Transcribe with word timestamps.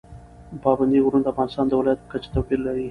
پابندی 0.63 0.99
غرونه 1.05 1.23
د 1.23 1.27
افغانستان 1.33 1.65
د 1.67 1.73
ولایاتو 1.79 2.03
په 2.05 2.09
کچه 2.11 2.29
توپیر 2.35 2.59
لري. 2.65 2.79